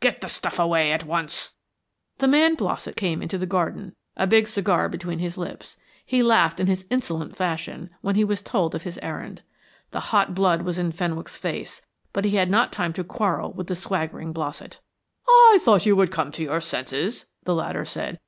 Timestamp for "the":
0.20-0.28, 2.18-2.26, 3.38-3.46, 9.92-10.00, 13.68-13.76, 17.44-17.54